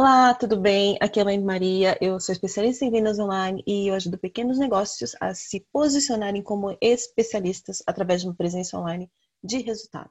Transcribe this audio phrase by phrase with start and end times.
[0.00, 0.96] Olá, tudo bem?
[1.00, 4.56] Aqui é a Mãe Maria, eu sou especialista em vendas online e eu ajudo pequenos
[4.56, 9.10] negócios a se posicionarem como especialistas através de uma presença online
[9.42, 10.08] de resultado.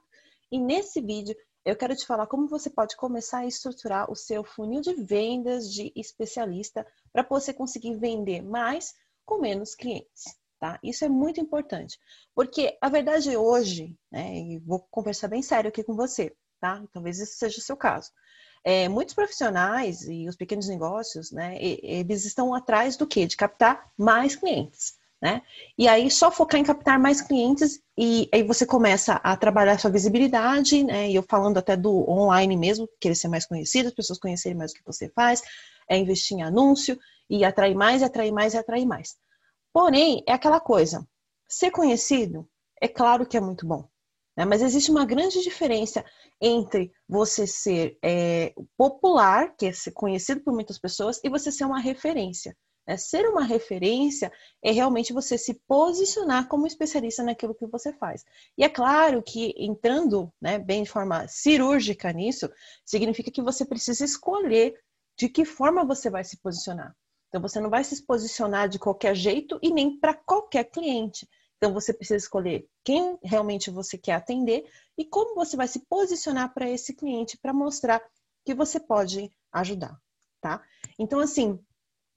[0.52, 4.44] E nesse vídeo eu quero te falar como você pode começar a estruturar o seu
[4.44, 8.92] funil de vendas de especialista para você conseguir vender mais
[9.24, 10.36] com menos clientes.
[10.60, 10.78] Tá?
[10.82, 11.98] Isso é muito importante,
[12.34, 16.84] porque a verdade hoje, né, e vou conversar bem sério aqui com você, tá?
[16.92, 18.10] Talvez esse seja o seu caso.
[18.64, 23.26] É, muitos profissionais e os pequenos negócios, né, eles estão atrás do quê?
[23.26, 24.96] De captar mais clientes.
[25.20, 25.42] Né?
[25.76, 29.90] E aí só focar em captar mais clientes e aí você começa a trabalhar sua
[29.90, 31.10] visibilidade, né?
[31.10, 34.70] E eu falando até do online mesmo, querer ser mais conhecido, as pessoas conhecerem mais
[34.70, 35.42] o que você faz,
[35.90, 36.96] é investir em anúncio
[37.28, 39.16] e atrair mais, atrair mais atrair mais.
[39.72, 41.04] Porém, é aquela coisa,
[41.48, 42.48] ser conhecido
[42.80, 43.88] é claro que é muito bom,
[44.38, 44.44] né?
[44.44, 46.04] Mas existe uma grande diferença
[46.40, 51.80] entre você ser é, popular, que é conhecido por muitas pessoas, e você ser uma
[51.80, 52.56] referência.
[52.86, 52.96] Né?
[52.96, 54.30] Ser uma referência
[54.62, 58.24] é realmente você se posicionar como especialista naquilo que você faz.
[58.56, 62.48] E é claro que entrando né, bem de forma cirúrgica nisso,
[62.84, 64.78] significa que você precisa escolher
[65.18, 66.94] de que forma você vai se posicionar.
[67.26, 71.28] Então, você não vai se posicionar de qualquer jeito e nem para qualquer cliente.
[71.58, 74.64] Então você precisa escolher quem realmente você quer atender
[74.96, 78.00] e como você vai se posicionar para esse cliente para mostrar
[78.44, 80.00] que você pode ajudar,
[80.40, 80.62] tá?
[80.98, 81.58] Então assim,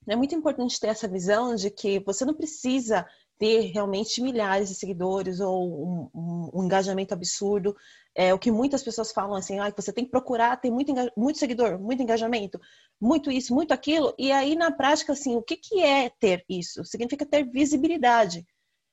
[0.08, 3.06] é muito importante ter essa visão de que você não precisa
[3.38, 7.74] ter realmente milhares de seguidores ou um, um, um engajamento absurdo.
[8.14, 11.38] É o que muitas pessoas falam assim, ah, você tem que procurar ter muito, muito
[11.38, 12.60] seguidor, muito engajamento,
[13.00, 14.14] muito isso, muito aquilo.
[14.16, 16.84] E aí, na prática, assim, o que, que é ter isso?
[16.84, 18.46] Significa ter visibilidade.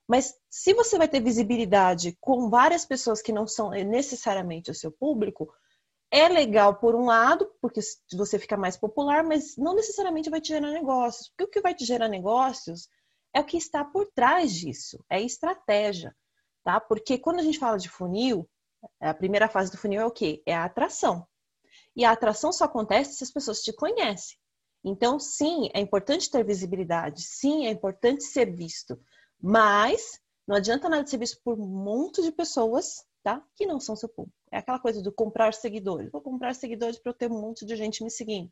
[0.09, 4.91] Mas se você vai ter visibilidade com várias pessoas que não são necessariamente o seu
[4.91, 5.53] público,
[6.09, 7.79] é legal por um lado, porque
[8.13, 11.29] você fica mais popular, mas não necessariamente vai te gerar negócios.
[11.29, 12.89] Porque o que vai te gerar negócios
[13.35, 16.15] é o que está por trás disso, é estratégia,
[16.63, 16.79] tá?
[16.79, 18.49] Porque quando a gente fala de funil,
[18.99, 20.41] a primeira fase do funil é o quê?
[20.43, 21.27] É a atração.
[21.95, 24.35] E a atração só acontece se as pessoas te conhecem.
[24.83, 28.99] Então, sim, é importante ter visibilidade, sim, é importante ser visto.
[29.41, 33.43] Mas não adianta nada ser visto por um monte de pessoas, tá?
[33.55, 34.35] Que não são seu público.
[34.51, 36.11] É aquela coisa do comprar seguidores.
[36.11, 38.51] Vou comprar seguidores para eu ter um monte de gente me seguindo.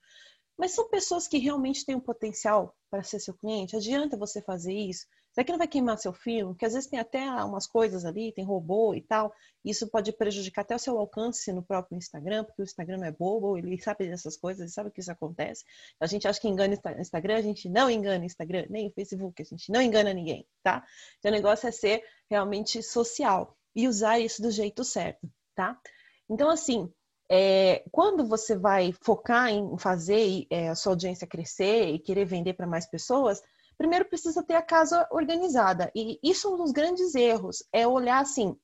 [0.57, 3.75] Mas são pessoas que realmente têm um potencial para ser seu cliente.
[3.75, 5.05] Adianta você fazer isso?
[5.37, 6.51] Será que não vai queimar seu filme?
[6.53, 9.31] Porque às vezes tem até umas coisas ali, tem robô e tal.
[9.63, 13.05] E isso pode prejudicar até o seu alcance no próprio Instagram, porque o Instagram não
[13.05, 15.63] é bobo, ele sabe dessas coisas, ele sabe que isso acontece.
[15.99, 18.91] A gente acha que engana o Instagram, a gente não engana o Instagram, nem o
[18.91, 20.83] Facebook, a gente não engana ninguém, tá?
[21.19, 25.79] Então o negócio é ser realmente social e usar isso do jeito certo, tá?
[26.27, 26.91] Então, assim,
[27.29, 32.53] é, quando você vai focar em fazer é, a sua audiência crescer e querer vender
[32.53, 33.41] para mais pessoas,
[33.77, 35.91] primeiro precisa ter a casa organizada.
[35.95, 38.57] E isso é um dos grandes erros, é olhar assim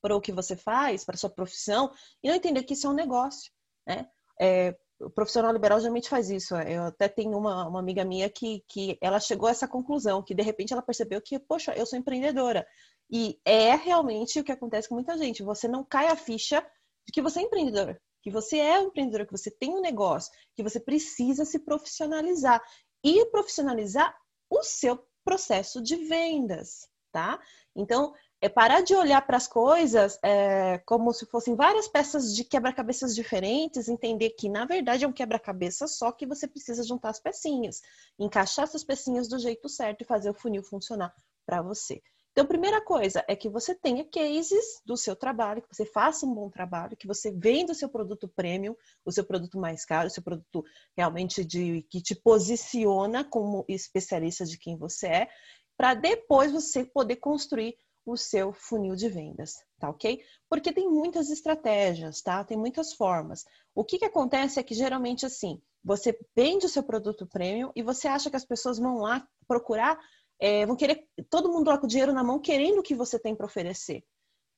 [0.00, 1.92] para o que você faz, para a sua profissão,
[2.22, 3.50] e não entender que isso é um negócio,
[3.86, 4.08] né?
[4.40, 6.56] É, o profissional liberal geralmente faz isso.
[6.56, 10.34] Eu até tenho uma, uma amiga minha que, que ela chegou a essa conclusão, que
[10.34, 12.66] de repente ela percebeu que, poxa, eu sou empreendedora.
[13.10, 15.42] E é realmente o que acontece com muita gente.
[15.42, 16.64] Você não cai a ficha
[17.08, 20.30] de que você é empreendedor, que você é um empreendedor, que você tem um negócio,
[20.54, 22.62] que você precisa se profissionalizar.
[23.02, 24.14] E profissionalizar
[24.50, 27.40] o seu processo de vendas, tá?
[27.74, 32.44] Então, é parar de olhar para as coisas é, como se fossem várias peças de
[32.44, 37.20] quebra-cabeças diferentes, entender que na verdade é um quebra-cabeça só que você precisa juntar as
[37.20, 37.80] pecinhas,
[38.18, 41.14] encaixar essas pecinhas do jeito certo e fazer o funil funcionar
[41.46, 42.02] para você.
[42.38, 46.32] Então, primeira coisa é que você tenha cases do seu trabalho, que você faça um
[46.32, 50.10] bom trabalho, que você venda o seu produto premium, o seu produto mais caro, o
[50.10, 50.64] seu produto
[50.96, 55.28] realmente de que te posiciona como especialista de quem você é,
[55.76, 57.76] para depois você poder construir
[58.06, 60.22] o seu funil de vendas, tá ok?
[60.48, 62.44] Porque tem muitas estratégias, tá?
[62.44, 63.44] Tem muitas formas.
[63.74, 67.82] O que, que acontece é que geralmente assim, você vende o seu produto premium e
[67.82, 69.98] você acha que as pessoas vão lá procurar
[70.40, 73.18] é, vão querer todo mundo lá com o dinheiro na mão querendo o que você
[73.18, 74.04] tem para oferecer.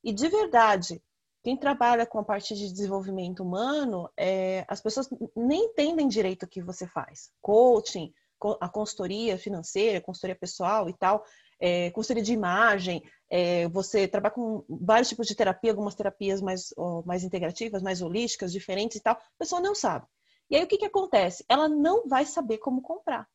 [0.03, 1.03] E de verdade,
[1.43, 6.49] quem trabalha com a parte de desenvolvimento humano, é, as pessoas nem entendem direito o
[6.49, 7.31] que você faz.
[7.41, 8.13] Coaching,
[8.61, 11.25] a consultoria financeira, consultoria pessoal e tal,
[11.59, 16.75] é, consultoria de imagem, é, você trabalha com vários tipos de terapia, algumas terapias mais,
[17.05, 20.07] mais integrativas, mais holísticas, diferentes e tal, a pessoa não sabe.
[20.49, 21.45] E aí o que, que acontece?
[21.49, 23.29] Ela não vai saber como comprar.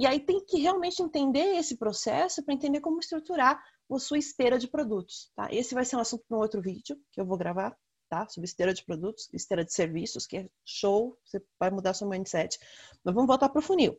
[0.00, 3.62] E aí tem que realmente entender esse processo para entender como estruturar
[3.92, 5.52] a sua esteira de produtos, tá?
[5.52, 7.76] Esse vai ser um assunto para um outro vídeo que eu vou gravar,
[8.08, 8.26] tá?
[8.26, 12.58] Sobre esteira de produtos, esteira de serviços, que é show, você vai mudar seu mindset.
[13.04, 13.94] Mas vamos voltar para o funil,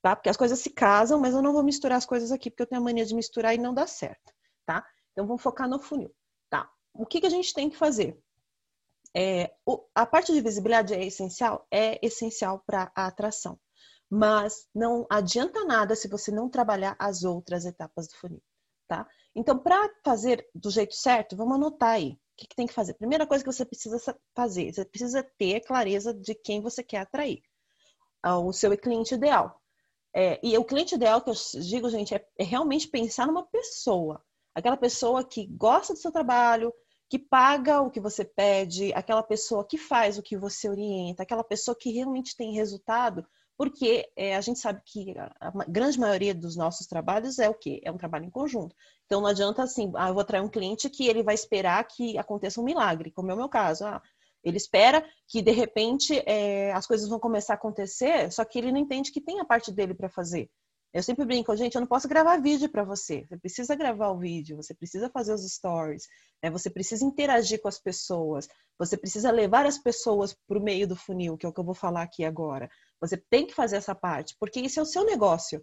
[0.00, 0.16] tá?
[0.16, 2.66] Porque as coisas se casam, mas eu não vou misturar as coisas aqui, porque eu
[2.66, 4.32] tenho a mania de misturar e não dá certo,
[4.64, 4.82] tá?
[5.10, 6.10] Então vamos focar no funil,
[6.48, 6.66] tá?
[6.94, 8.18] O que, que a gente tem que fazer?
[9.14, 11.66] É, o, a parte de visibilidade é essencial?
[11.70, 13.60] É essencial para a atração.
[14.14, 18.42] Mas não adianta nada se você não trabalhar as outras etapas do funil,
[18.86, 19.08] tá?
[19.34, 22.10] Então, para fazer do jeito certo, vamos anotar aí.
[22.10, 22.92] O que, que, tem que fazer?
[22.92, 23.98] Primeira coisa que você precisa
[24.34, 27.40] fazer, você precisa ter clareza de quem você quer atrair.
[28.22, 29.58] O seu cliente ideal.
[30.14, 34.22] É, e o cliente ideal que eu digo, gente, é, é realmente pensar numa pessoa.
[34.54, 36.70] Aquela pessoa que gosta do seu trabalho,
[37.08, 41.42] que paga o que você pede, aquela pessoa que faz o que você orienta, aquela
[41.42, 43.26] pessoa que realmente tem resultado,
[43.56, 47.80] porque é, a gente sabe que a grande maioria dos nossos trabalhos é o quê?
[47.84, 48.74] É um trabalho em conjunto.
[49.06, 52.18] Então não adianta assim, ah, eu vou atrair um cliente que ele vai esperar que
[52.18, 53.84] aconteça um milagre, como é o meu caso.
[53.84, 54.02] Ah,
[54.42, 58.72] ele espera que de repente é, as coisas vão começar a acontecer, só que ele
[58.72, 60.50] não entende que tem a parte dele para fazer.
[60.92, 63.24] Eu sempre brinco, gente, eu não posso gravar vídeo para você.
[63.26, 66.06] Você precisa gravar o vídeo, você precisa fazer os stories,
[66.42, 66.50] né?
[66.50, 68.46] você precisa interagir com as pessoas,
[68.78, 71.64] você precisa levar as pessoas para o meio do funil, que é o que eu
[71.64, 72.68] vou falar aqui agora.
[73.02, 75.62] Você tem que fazer essa parte, porque isso é o seu negócio.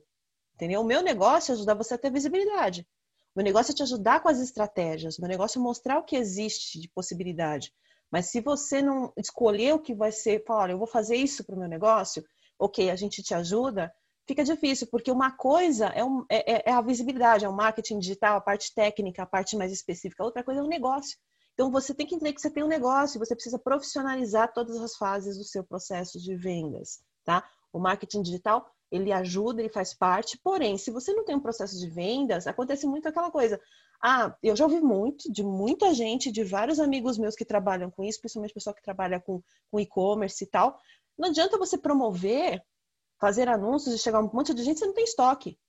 [0.56, 0.82] Entendeu?
[0.82, 2.82] O meu negócio é ajudar você a ter visibilidade.
[3.34, 5.18] O meu negócio é te ajudar com as estratégias.
[5.18, 7.74] O meu negócio é mostrar o que existe de possibilidade.
[8.12, 11.46] Mas se você não escolher o que vai ser, falar, olha, eu vou fazer isso
[11.46, 12.26] para o meu negócio,
[12.60, 13.90] ok, a gente te ajuda,
[14.28, 18.00] fica difícil, porque uma coisa é, um, é, é, é, a visibilidade, é o marketing
[18.00, 20.26] digital, a parte técnica, a parte mais específica.
[20.26, 21.18] Outra coisa é o negócio.
[21.54, 24.98] Então, você tem que entender que você tem um negócio, você precisa profissionalizar todas as
[24.98, 27.48] fases do seu processo de vendas, tá?
[27.72, 31.78] O marketing digital, ele ajuda, ele faz parte, porém, se você não tem um processo
[31.78, 33.62] de vendas, acontece muito aquela coisa.
[34.02, 38.04] Ah, eu já ouvi muito, de muita gente, de vários amigos meus que trabalham com
[38.04, 40.76] isso, principalmente pessoal que trabalha com, com e-commerce e tal.
[41.16, 42.64] Não adianta você promover
[43.20, 45.60] fazer anúncios e chegar um monte de gente, você não tem estoque.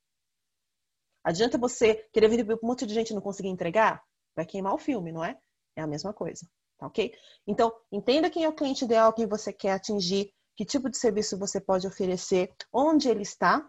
[1.23, 4.03] Adianta você querer vender para um monte de gente e não conseguir entregar?
[4.35, 5.37] Vai queimar o filme, não é?
[5.77, 6.49] É a mesma coisa,
[6.79, 7.12] tá ok?
[7.47, 11.39] Então, entenda quem é o cliente ideal, quem você quer atingir, que tipo de serviço
[11.39, 13.67] você pode oferecer, onde ele está,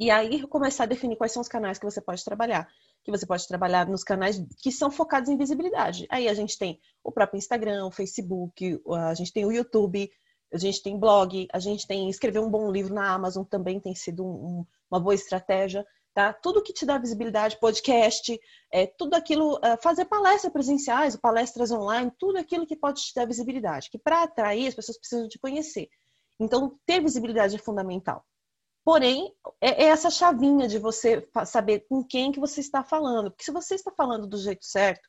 [0.00, 2.68] e aí começar a definir quais são os canais que você pode trabalhar.
[3.04, 6.08] Que você pode trabalhar nos canais que são focados em visibilidade.
[6.10, 10.10] Aí a gente tem o próprio Instagram, o Facebook, a gente tem o YouTube,
[10.52, 13.94] a gente tem blog, a gente tem escrever um bom livro na Amazon também tem
[13.94, 16.32] sido um, uma boa estratégia, tá?
[16.32, 18.36] Tudo que te dá visibilidade, podcast,
[18.72, 23.24] é, tudo aquilo, é, fazer palestras presenciais, palestras online, tudo aquilo que pode te dar
[23.24, 25.88] visibilidade, que para atrair as pessoas precisam te conhecer.
[26.38, 28.24] Então, ter visibilidade é fundamental.
[28.84, 33.30] Porém, é, é essa chavinha de você saber com quem que você está falando.
[33.30, 35.08] Porque se você está falando do jeito certo,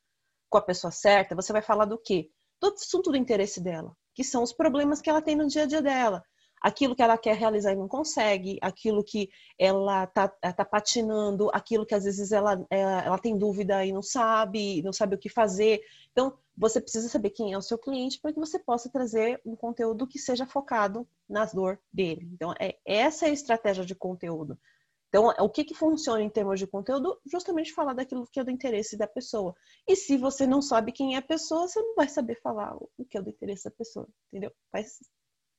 [0.49, 2.29] com a pessoa certa, você vai falar do quê?
[2.59, 5.65] Do assunto do interesse dela que são os problemas que ela tem no dia a
[5.65, 6.21] dia dela.
[6.61, 11.85] Aquilo que ela quer realizar e não consegue, aquilo que ela tá, tá patinando, aquilo
[11.85, 15.29] que às vezes ela, é, ela tem dúvida e não sabe, não sabe o que
[15.29, 15.79] fazer.
[16.11, 19.55] Então, você precisa saber quem é o seu cliente para que você possa trazer um
[19.55, 22.29] conteúdo que seja focado nas dor dele.
[22.33, 24.59] Então, é, essa é a estratégia de conteúdo.
[25.07, 27.17] Então, o que, que funciona em termos de conteúdo?
[27.25, 29.55] Justamente falar daquilo que é do interesse da pessoa.
[29.87, 33.05] E se você não sabe quem é a pessoa, você não vai saber falar o
[33.05, 34.51] que é do interesse da pessoa, entendeu?
[34.69, 34.99] Faz...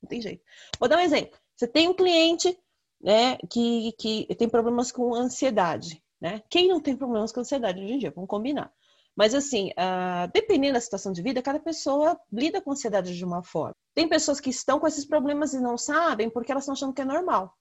[0.03, 0.43] Não tem jeito.
[0.79, 1.37] Vou dar um exemplo.
[1.55, 2.57] Você tem um cliente
[3.01, 6.43] né, que, que tem problemas com ansiedade, né?
[6.49, 8.11] Quem não tem problemas com ansiedade hoje em dia?
[8.11, 8.71] Vamos combinar.
[9.15, 13.43] Mas assim, uh, dependendo da situação de vida, cada pessoa lida com ansiedade de uma
[13.43, 13.75] forma.
[13.93, 17.01] Tem pessoas que estão com esses problemas e não sabem porque elas estão achando que
[17.01, 17.53] é normal.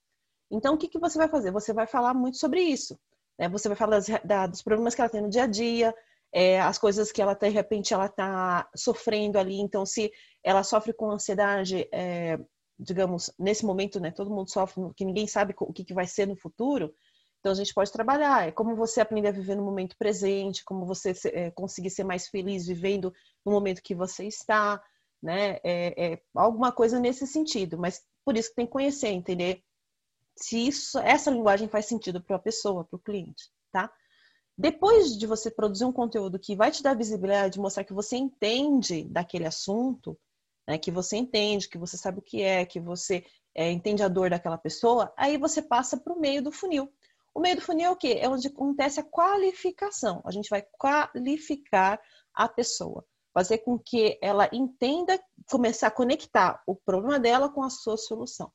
[0.51, 1.51] Então, o que, que você vai fazer?
[1.51, 2.99] Você vai falar muito sobre isso.
[3.39, 3.49] Né?
[3.49, 5.95] Você vai falar das, da, dos problemas que ela tem no dia a dia,
[6.33, 9.61] é, as coisas que ela, de repente, ela está sofrendo ali.
[9.61, 12.39] Então, se ela sofre com ansiedade, é,
[12.79, 14.11] digamos, nesse momento, né?
[14.11, 16.93] Todo mundo sofre, que ninguém sabe o que, que vai ser no futuro.
[17.41, 18.49] Então, a gente pode trabalhar.
[18.49, 22.29] É como você aprender a viver no momento presente, como você é, conseguir ser mais
[22.29, 23.13] feliz vivendo
[23.45, 24.83] no momento que você está,
[25.23, 25.59] né?
[25.65, 27.79] É, é alguma coisa nesse sentido.
[27.79, 29.63] Mas por isso que tem que conhecer, entender
[30.37, 33.93] se isso, essa linguagem faz sentido para a pessoa, para o cliente, tá?
[34.57, 39.05] Depois de você produzir um conteúdo que vai te dar visibilidade, mostrar que você entende
[39.05, 40.19] daquele assunto,
[40.69, 44.09] né, que você entende, que você sabe o que é, que você é, entende a
[44.09, 46.93] dor daquela pessoa, aí você passa para o meio do funil.
[47.35, 48.19] O meio do funil é o quê?
[48.21, 50.21] É onde acontece a qualificação.
[50.25, 52.01] A gente vai qualificar
[52.35, 55.19] a pessoa, fazer com que ela entenda,
[55.49, 58.53] começar a conectar o problema dela com a sua solução.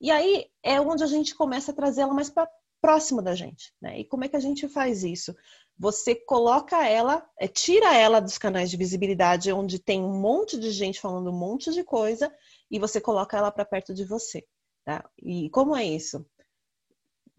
[0.00, 2.48] E aí é onde a gente começa a trazê-la mais para
[2.80, 3.98] próximo da gente, né?
[3.98, 5.34] E como é que a gente faz isso?
[5.78, 10.70] Você coloca ela, é, tira ela dos canais de visibilidade onde tem um monte de
[10.70, 12.32] gente falando um monte de coisa
[12.70, 14.46] e você coloca ela para perto de você,
[14.84, 15.08] tá?
[15.22, 16.24] E como é isso?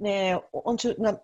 [0.04, 0.40] É,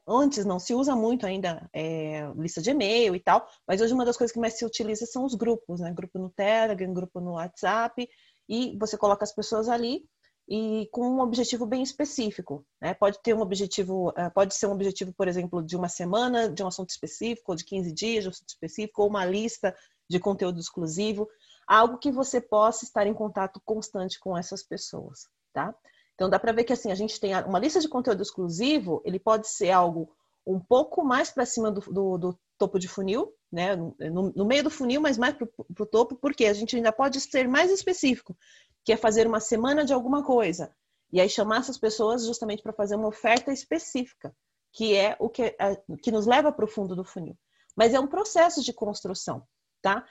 [0.07, 4.05] antes não se usa muito ainda é, lista de e-mail e tal, mas hoje uma
[4.05, 5.91] das coisas que mais se utiliza são os grupos, né?
[5.91, 8.07] Grupo no Telegram, grupo no WhatsApp,
[8.49, 10.03] e você coloca as pessoas ali
[10.47, 12.65] e com um objetivo bem específico.
[12.81, 12.93] Né?
[12.93, 16.61] Pode ter um objetivo, eh, pode ser um objetivo, por exemplo, de uma semana, de
[16.63, 19.75] um assunto específico, ou de 15 dias de um assunto específico, ou uma lista
[20.09, 21.29] de conteúdo exclusivo,
[21.65, 25.73] algo que você possa estar em contato constante com essas pessoas, tá?
[26.15, 29.19] Então dá para ver que assim, a gente tem uma lista de conteúdo exclusivo, ele
[29.19, 30.09] pode ser algo
[30.45, 33.75] um pouco mais para cima do, do, do, topo de funil, né?
[33.75, 35.47] No, no, meio do funil, mas mais para
[35.79, 38.37] o topo, porque a gente ainda pode ser mais específico
[38.83, 40.73] que é fazer uma semana de alguma coisa.
[41.11, 44.35] E aí chamar essas pessoas justamente para fazer uma oferta específica,
[44.73, 45.55] que é o que,
[46.01, 47.37] que nos leva para o fundo do funil.
[47.75, 49.47] Mas é um processo de construção,
[49.81, 50.05] tá?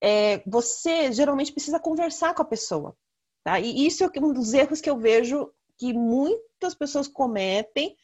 [0.00, 2.96] É, você geralmente precisa conversar com a pessoa,
[3.44, 3.58] tá?
[3.60, 7.96] E isso é um dos erros que eu vejo que muitas pessoas cometem,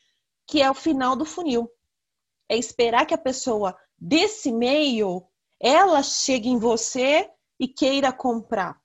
[0.46, 1.70] que é o final do funil.
[2.48, 5.26] É esperar que a pessoa desse meio
[5.60, 8.80] ela chegue em você e queira comprar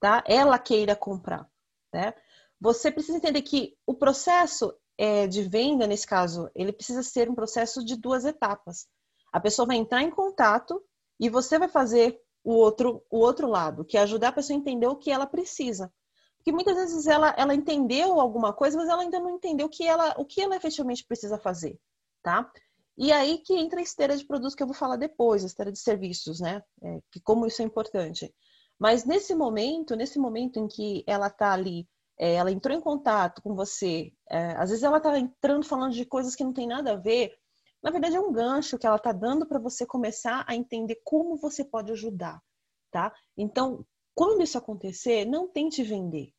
[0.00, 0.22] tá?
[0.26, 1.48] Ela queira comprar,
[1.92, 2.14] né?
[2.60, 7.34] Você precisa entender que o processo é, de venda, nesse caso, ele precisa ser um
[7.34, 8.86] processo de duas etapas.
[9.32, 10.82] A pessoa vai entrar em contato
[11.20, 14.60] e você vai fazer o outro, o outro lado, que é ajudar a pessoa a
[14.60, 15.92] entender o que ela precisa.
[16.36, 19.86] Porque muitas vezes ela, ela entendeu alguma coisa, mas ela ainda não entendeu o que
[19.86, 21.78] ela, o que ela efetivamente precisa fazer,
[22.22, 22.50] tá?
[22.96, 25.70] E aí que entra a esteira de produtos que eu vou falar depois, a esteira
[25.70, 26.62] de serviços, né?
[26.82, 28.34] É, que como isso é importante.
[28.78, 33.42] Mas nesse momento, nesse momento em que ela está ali, é, ela entrou em contato
[33.42, 36.92] com você, é, às vezes ela está entrando falando de coisas que não tem nada
[36.92, 37.32] a ver.
[37.82, 41.36] Na verdade, é um gancho que ela está dando para você começar a entender como
[41.36, 42.42] você pode ajudar,
[42.90, 43.12] tá?
[43.36, 46.32] Então, quando isso acontecer, não tente vender,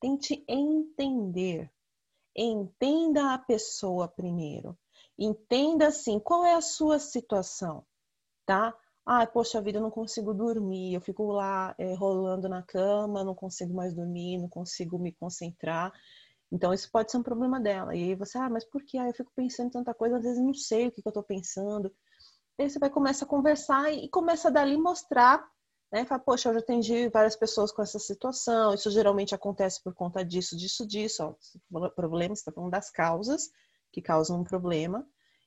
[0.00, 1.70] tente entender.
[2.36, 4.76] Entenda a pessoa primeiro.
[5.18, 7.86] Entenda assim, qual é a sua situação,
[8.44, 8.76] tá?
[9.06, 13.34] Ah, poxa vida, eu não consigo dormir, eu fico lá é, rolando na cama, não
[13.34, 15.92] consigo mais dormir, não consigo me concentrar.
[16.54, 17.96] Então, isso pode ser um problema dela.
[17.96, 18.96] E aí você, ah, mas por que?
[18.96, 21.10] Ah, eu fico pensando em tanta coisa, às vezes não sei o que, que eu
[21.10, 21.92] estou pensando.
[22.58, 25.44] Aí você vai começar a conversar e começa dali mostrar,
[25.92, 26.04] né?
[26.04, 30.24] Fala, poxa, eu já atendi várias pessoas com essa situação, isso geralmente acontece por conta
[30.24, 31.36] disso, disso, disso.
[31.72, 33.50] Ó, problema, você está falando das causas
[33.92, 35.04] que causam um problema.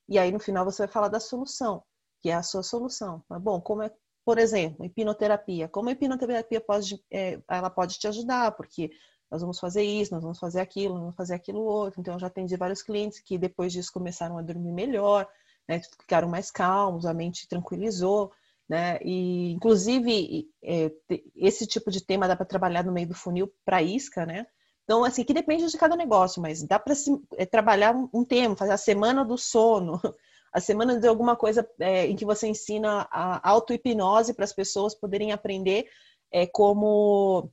[0.10, 1.84] E aí, no final, você vai falar da solução
[2.22, 3.24] que é a sua solução.
[3.30, 3.92] Mas, bom, como é,
[4.26, 5.68] por exemplo, hipnoterapia.
[5.68, 8.92] Como a hipnoterapia pode, é, ela pode te ajudar, porque
[9.29, 12.00] nós vamos fazer isso, nós vamos fazer aquilo, nós vamos fazer aquilo outro.
[12.00, 15.27] Então, eu já atendi vários clientes que depois disso começaram a dormir melhor,
[15.67, 18.31] né, ficaram mais calmos, a mente tranquilizou.
[18.69, 19.00] Né?
[19.01, 20.91] E, inclusive, é,
[21.36, 24.46] esse tipo de tema dá para trabalhar no meio do funil para isca, né?
[24.84, 26.93] Então, assim, que depende de cada negócio, mas dá para
[27.36, 30.00] é, trabalhar um, tema, fazer a semana do sono,
[30.53, 34.96] a semana de alguma coisa é, em que você ensina a auto-hipnose para as pessoas
[34.96, 35.88] poderem aprender
[36.31, 37.51] é, como,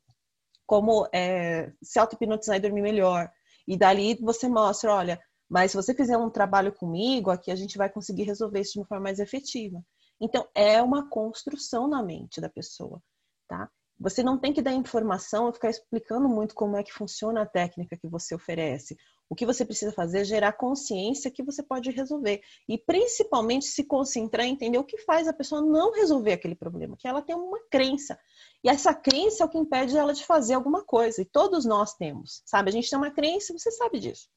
[0.67, 3.31] como é, se auto-hipnotizar e dormir melhor.
[3.67, 7.79] E dali você mostra, olha, mas se você fizer um trabalho comigo, aqui a gente
[7.79, 9.83] vai conseguir resolver isso de uma forma mais efetiva.
[10.21, 13.03] Então, é uma construção na mente da pessoa,
[13.49, 13.71] tá?
[14.05, 17.47] Você não tem que dar informação e ficar explicando muito como é que funciona a
[17.47, 18.99] técnica que você oferece.
[19.31, 22.43] O que você precisa fazer é gerar consciência que você pode resolver.
[22.69, 26.99] E principalmente se concentrar em entender o que faz a pessoa não resolver aquele problema,
[26.99, 28.19] que ela tem uma crença.
[28.63, 31.23] E essa crença é o que impede ela de fazer alguma coisa.
[31.23, 32.69] E todos nós temos, sabe?
[32.69, 34.29] A gente tem uma crença, você sabe disso.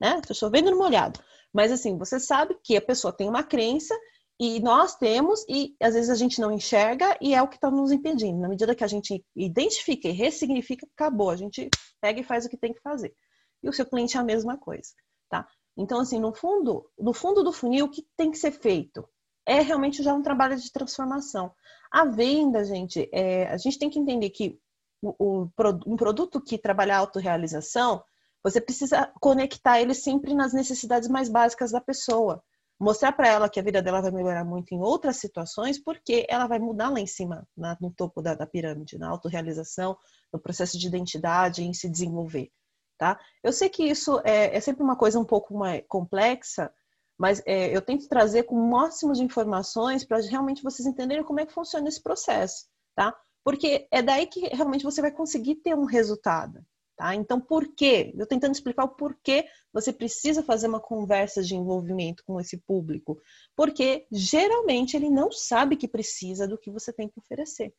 [0.00, 0.18] Né?
[0.18, 1.20] Estou chovendo no molhado.
[1.52, 3.94] Mas assim, você sabe que a pessoa tem uma crença
[4.38, 7.70] e nós temos, e às vezes a gente não enxerga, e é o que está
[7.70, 8.38] nos impedindo.
[8.38, 11.30] Na medida que a gente identifica e ressignifica, acabou.
[11.30, 11.68] A gente
[12.00, 13.14] pega e faz o que tem que fazer
[13.62, 14.90] e o seu cliente é a mesma coisa,
[15.28, 15.46] tá?
[15.76, 19.08] Então, assim, no fundo, no fundo do funil, o que tem que ser feito?
[19.46, 21.52] É realmente já um trabalho de transformação.
[21.90, 24.58] A venda, gente, é, a gente tem que entender que
[25.00, 25.48] o, o,
[25.86, 28.02] um produto que trabalha a autorrealização,
[28.42, 32.42] você precisa conectar ele sempre nas necessidades mais básicas da pessoa.
[32.80, 36.46] Mostrar para ela que a vida dela vai melhorar muito em outras situações, porque ela
[36.46, 39.96] vai mudar lá em cima, na, no topo da, da pirâmide, na autorrealização,
[40.32, 42.50] no processo de identidade, em se desenvolver
[42.98, 43.18] tá?
[43.42, 46.70] Eu sei que isso é, é sempre uma coisa um pouco mais complexa,
[47.16, 51.40] mas é, eu tento trazer com o máximo de informações para realmente vocês entenderem como
[51.40, 53.16] é que funciona esse processo, tá?
[53.44, 56.60] Porque é daí que realmente você vai conseguir ter um resultado,
[56.98, 57.14] Tá?
[57.14, 58.12] Então, por quê?
[58.18, 63.22] Eu tentando explicar o porquê você precisa fazer uma conversa de envolvimento com esse público.
[63.54, 67.72] Porque geralmente ele não sabe que precisa do que você tem que oferecer.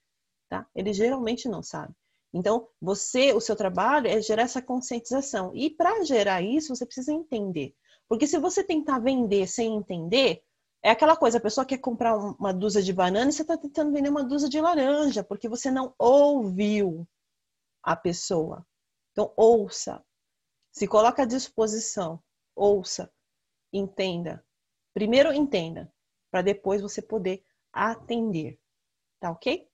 [0.47, 0.65] Tá?
[0.73, 1.93] Ele geralmente não sabe.
[2.33, 5.51] Então, você, o seu trabalho é gerar essa conscientização.
[5.53, 7.75] E para gerar isso, você precisa entender.
[8.07, 10.41] Porque se você tentar vender sem entender,
[10.81, 13.91] é aquela coisa, a pessoa quer comprar uma dúzia de banana e você está tentando
[13.91, 17.05] vender uma dúzia de laranja, porque você não ouviu
[17.83, 18.65] a pessoa.
[19.11, 20.03] Então, ouça.
[20.71, 22.21] Se coloca à disposição.
[22.55, 23.11] Ouça.
[23.71, 24.43] Entenda.
[24.93, 25.91] Primeiro entenda,
[26.31, 28.59] para depois você poder atender.
[29.19, 29.69] Tá ok?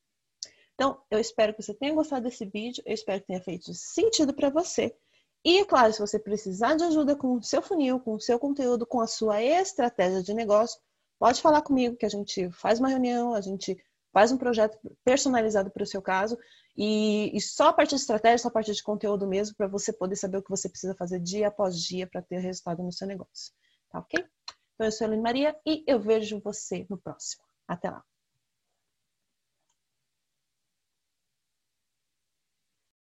[0.74, 4.34] Então, eu espero que você tenha gostado desse vídeo, eu espero que tenha feito sentido
[4.34, 4.96] para você.
[5.44, 8.38] E, é claro, se você precisar de ajuda com o seu funil, com o seu
[8.38, 10.82] conteúdo, com a sua estratégia de negócio,
[11.18, 13.78] pode falar comigo que a gente faz uma reunião, a gente
[14.16, 16.38] faz um projeto personalizado para o seu caso
[16.78, 19.92] e, e, só a partir de estratégia, só a partir de conteúdo mesmo, para você
[19.92, 23.06] poder saber o que você precisa fazer dia após dia para ter resultado no seu
[23.06, 23.52] negócio.
[23.92, 24.26] Tá ok?
[24.74, 27.44] Então, eu sou a Maria e eu vejo você no próximo.
[27.68, 28.06] Até lá!